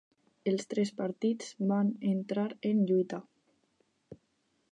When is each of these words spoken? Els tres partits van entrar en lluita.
Els 0.51 0.69
tres 0.71 0.91
partits 1.01 1.51
van 1.73 1.91
entrar 2.13 2.47
en 2.71 2.81
lluita. 2.93 3.23